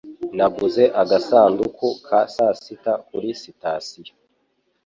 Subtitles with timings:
[0.37, 4.13] Naguze agasanduku ka sasita kuri sitasiyo.